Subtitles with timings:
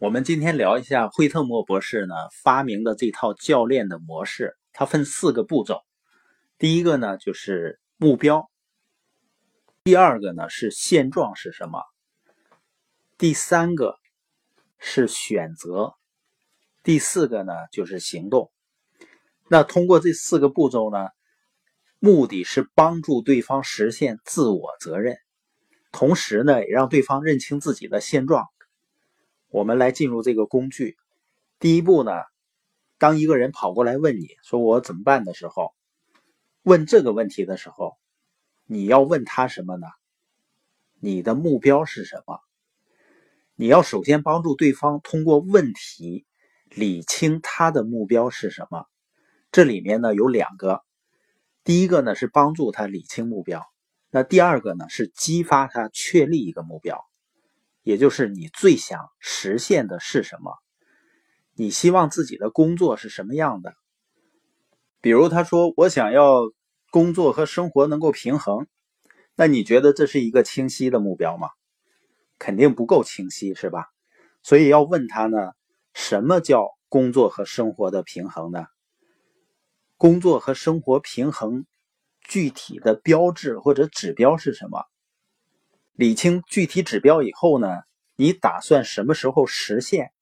[0.00, 2.14] 我们今天聊一下惠特莫博士呢
[2.44, 5.80] 发明的这套教练的模式，它分四个步骤。
[6.56, 8.48] 第一个呢就是目标，
[9.82, 11.82] 第二个呢是现状是什么，
[13.18, 13.96] 第三个
[14.78, 15.94] 是选择，
[16.84, 18.52] 第四个呢就是行动。
[19.48, 21.08] 那通过这四个步骤呢，
[21.98, 25.16] 目的是帮助对方实现自我责任，
[25.90, 28.46] 同时呢也让对方认清自己的现状。
[29.50, 30.96] 我们来进入这个工具。
[31.58, 32.12] 第一步呢，
[32.98, 35.74] 当一个人跑过来问你说“我怎么办”的时候，
[36.62, 37.96] 问这个问题的时候，
[38.66, 39.86] 你要问他什么呢？
[41.00, 42.40] 你的目标是什么？
[43.54, 46.26] 你要首先帮助对方通过问题
[46.66, 48.84] 理清他的目标是什么。
[49.50, 50.82] 这里面呢有两个，
[51.64, 53.64] 第一个呢是帮助他理清目标，
[54.10, 57.07] 那第二个呢是激发他确立一个目标。
[57.88, 60.52] 也就是你最想实现的是什么？
[61.54, 63.72] 你希望自己的工作是什么样的？
[65.00, 66.42] 比如他说我想要
[66.90, 68.66] 工作和生活能够平衡，
[69.34, 71.48] 那你觉得这是一个清晰的目标吗？
[72.38, 73.86] 肯定不够清晰，是吧？
[74.42, 75.38] 所以要问他呢，
[75.94, 78.66] 什么叫工作和生活的平衡呢？
[79.96, 81.64] 工作和生活平衡
[82.20, 84.84] 具体的标志或者指标是什么？
[85.98, 87.66] 理清具体指标以后呢，
[88.14, 90.12] 你打算什么时候实现？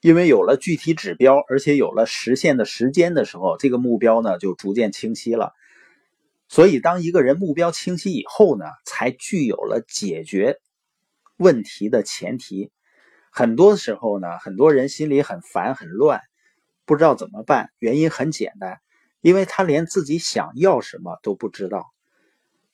[0.00, 5.54] 因为有了具体指标，而且有了实现的时间的时候，这个目标呢就逐渐清晰了。
[6.46, 10.60] 所以，当一个人目标清晰以后呢，才具有了解决
[11.36, 12.70] 问题的前提。
[13.32, 16.20] 很多时候呢，很多人心里很烦很乱，
[16.84, 17.70] 不知道怎么办。
[17.80, 18.78] 原因很简单，
[19.20, 21.86] 因为他连自己想要什么都不知道。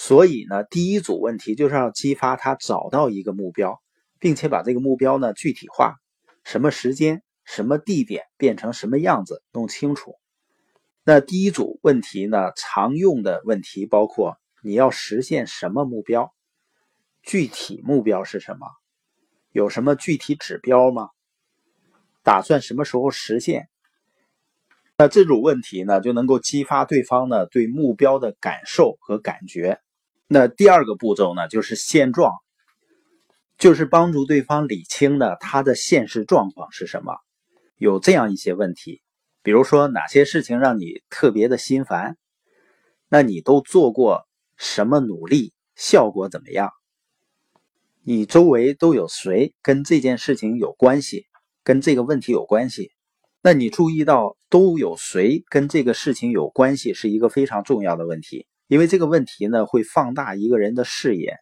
[0.00, 3.82] 所以呢，第一组问题就是要激发他找到一个目标，
[4.20, 5.96] 并且把这个目标呢具体化，
[6.44, 10.14] 什么时间、什么地点变成什么样子弄清楚。
[11.02, 16.32] 那第一组问题呢，常用的问题包括：你要实现什么目标？
[17.24, 18.68] 具体目标是什么？
[19.50, 21.08] 有什么具体指标吗？
[22.22, 23.68] 打算什么时候实现？
[24.96, 29.80] 那这种问题呢，就能够激发对方呢对目标的感受和感觉。
[30.30, 32.34] 那第二个步骤呢，就是现状，
[33.56, 37.16] 就是帮助对方理清呢他的现实状况是什么。
[37.78, 39.00] 有这样一些问题，
[39.42, 42.18] 比如说哪些事情让你特别的心烦？
[43.08, 44.28] 那你都做过
[44.58, 45.54] 什么努力？
[45.74, 46.72] 效果怎么样？
[48.02, 51.26] 你周围都有谁跟这件事情有关系？
[51.62, 52.92] 跟这个问题有关系？
[53.40, 58.46] 那你注意到都有谁跟这个事情有关系，是一个非常重要的问题。
[58.68, 61.38] 因为这个问题呢，会放大一个人的视野，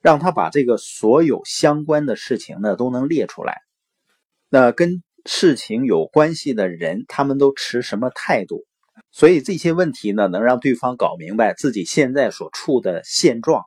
[0.00, 3.62] 让他把这个所有相关的事情呢都能列出来。
[4.50, 8.66] 那跟事情有关系的人，他们都持什么态度？
[9.10, 13.64] 所以这些问题呢，能让对方搞明白自己现在所处的现状。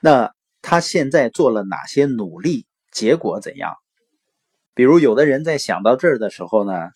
[0.00, 2.66] 那他现在做了哪些努力？
[2.90, 3.74] 结果怎样？
[4.74, 6.90] 比如有的人在想到这儿的时候呢，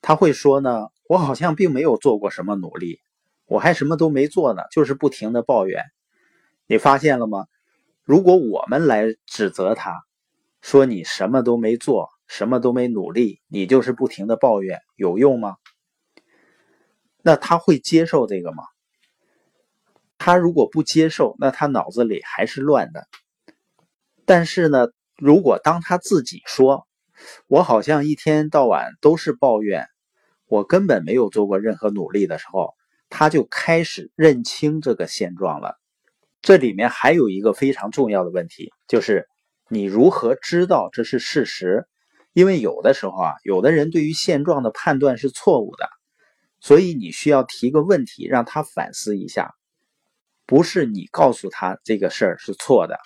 [0.00, 3.00] 他会说呢：“我好像并没有做过什么努力。”
[3.46, 5.84] 我还什么都没做呢，就是不停的抱怨。
[6.66, 7.46] 你发现了吗？
[8.02, 10.02] 如果我们来指责他，
[10.60, 15.56] 说你什么都没做，什么都没努力，你就是不停的抱怨，有用吗？
[17.22, 18.64] 那他会接受这个吗？
[20.16, 23.06] 他如果不接受，那他脑子里还是乱的。
[24.24, 24.88] 但是呢，
[25.18, 26.86] 如果当他自己说，
[27.46, 29.86] 我好像一天到晚都是抱怨，
[30.46, 32.74] 我根本没有做过任何努力的时候。
[33.08, 35.78] 他就开始认清这个现状了。
[36.42, 39.26] 这里面还有一个非常重要的问题，就是
[39.70, 41.86] 你如何知道这是事实？
[42.32, 45.88] 因为有的时候啊，有的人对于现状的判断是错误的，
[46.60, 49.54] 所以你需要提个问题，让他反思一下。
[50.44, 52.98] 不是你告诉他这个事儿是错的，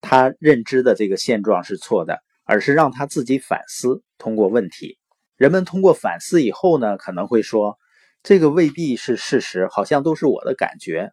[0.00, 4.02] 他认知的这个现状是错的，而是让他自己反思。
[4.16, 4.98] 通过问题，
[5.36, 7.76] 人们通过反思以后呢，可能会说。
[8.22, 11.12] 这个未必是事实，好像都是我的感觉。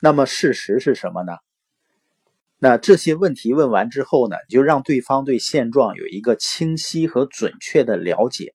[0.00, 1.32] 那么事实是什么呢？
[2.58, 8.54] 那这些问题问完之后呢，就让对方对现状有一个清晰和准确的了解。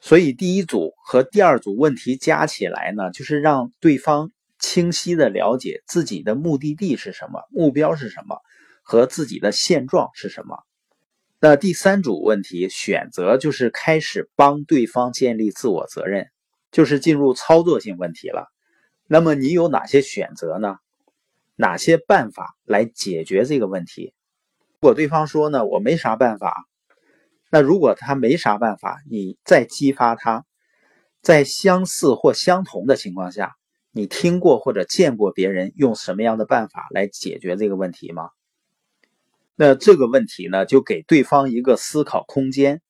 [0.00, 8.40] 所以第一组和第二组问题加起来呢，就是让对方清晰的了解自己的目的地是什么，目标是什么，
[8.82, 10.58] 和自己的现状是什么。
[11.40, 16.26] 那第三组问题选择就是开始帮对方建立自我责任。
[16.70, 18.48] 就是进入操作性问题了，
[19.06, 20.76] 那么你有哪些选择呢？
[21.56, 24.14] 哪些办法来解决这个问题？
[24.74, 26.66] 如果对方说呢，我没啥办法，
[27.50, 30.44] 那如果他没啥办法，你再激发他，
[31.20, 33.56] 在相似或相同的情况下，
[33.90, 38.30] 你听过或者见过别人用什么样的办法来解决这个问题吗？
[39.56, 42.82] 那这个问题呢，就给对方一个思考空间。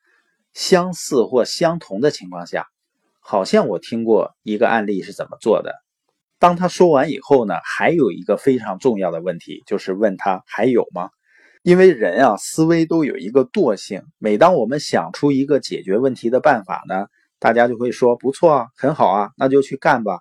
[0.54, 2.66] 相似或相同的情况下，
[3.30, 5.74] 好像我听过一个案例是怎么做的。
[6.38, 11.10] 当他说完以后呢，还有一个非常重要的问题，就是问他还有吗？
[11.62, 14.02] 因为人啊，思维都有一个惰性。
[14.16, 17.08] 每当我们想出一个解决问题的办法呢，
[17.38, 20.20] 大家就会说不错啊，很好啊，那就去干吧。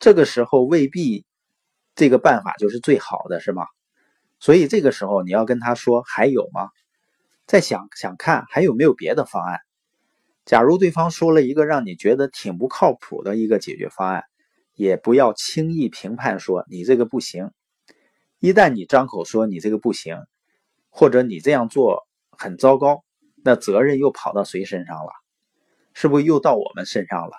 [0.00, 1.24] 这个时候未必
[1.94, 3.64] 这个办法就是最好的，是吗？
[4.40, 6.70] 所以这个时候你要跟他说还有吗？
[7.46, 9.60] 再想想看还有没有别的方案。
[10.48, 14.24] 假如对方说了一个让你觉得挺不靠谱的一个解决方案，
[14.72, 17.50] 也不要轻易评判说你这个不行。
[18.38, 20.16] 一旦你张口说你这个不行，
[20.88, 23.04] 或者你这样做很糟糕，
[23.44, 25.12] 那责任又跑到谁身上了？
[25.92, 27.32] 是不是又到我们身上了？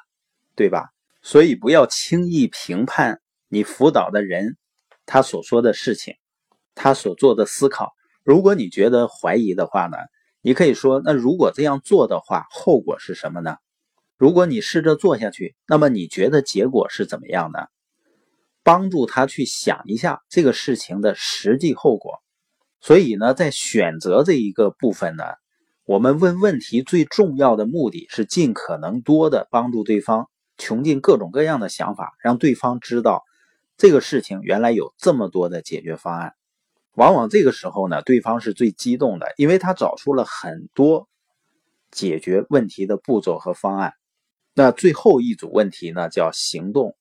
[0.54, 0.92] 对吧？
[1.24, 4.56] 所以不要轻易评判你辅导的人
[5.08, 6.14] 他所说的事情。
[6.76, 7.92] 他所做的思考，
[8.22, 9.98] 如果你觉得怀疑的话呢，
[10.42, 13.58] 你可以说：那如果这样做的话，后果是什么呢？
[14.18, 17.70] 如果你试着做下去，那么你觉得结果是怎么样的？
[18.64, 22.20] 帮助他去想一下这个事情的实际后果。
[22.82, 25.24] 所以呢，在选择这一个部分呢，
[25.86, 33.24] 我们问问题最重要的目的是尽可能多的帮助对方穷尽各种各样的想法，让对方知道
[33.78, 36.34] 这个事情原来有这么多的解决方案。
[37.00, 41.08] 往往这个时候呢，对方是最激动的，因为他找出了很多
[41.92, 43.94] 解决问题的步骤和方案。
[44.54, 46.98] 那最后一组问题呢，叫行动。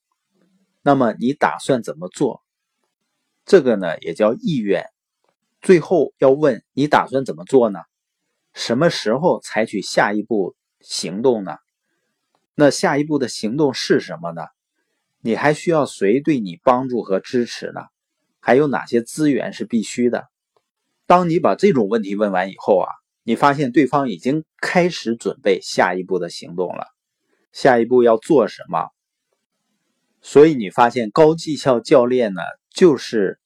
[0.83, 2.45] 那么你打算怎么做？
[3.45, 4.85] 这个呢，也叫意愿。
[5.61, 7.81] 最后要问你打算怎么做呢？
[8.55, 11.57] 什么时候采取下一步行动呢？
[12.55, 14.43] 那下一步的行动是什么呢？
[15.23, 17.81] 你还需要谁对你帮助和支持呢？
[18.41, 20.27] 还有哪些资源是必须的？
[21.07, 22.89] 当你把这种问题问完以后啊，
[23.23, 26.87] 你发现对方已经开始准备下一步的行动了。
[27.53, 28.91] 下一步要做什么？
[30.21, 33.41] 所以你发现高绩效教练呢，就是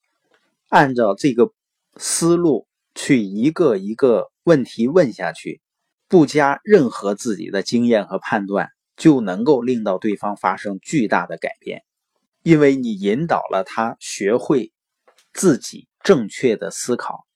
[0.69, 1.53] 按照这个
[1.97, 5.61] 思路去一个一个问题问下去，
[6.09, 11.83] 不加任何自己的经验和判断，就能够令到对方发生巨大的改变，
[12.43, 14.73] 因为你引导了他学会。
[15.33, 17.27] 自己正确的思考。